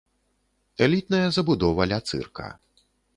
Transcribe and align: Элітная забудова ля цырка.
Элітная 0.85 1.27
забудова 1.37 1.87
ля 1.91 1.99
цырка. 2.09 2.49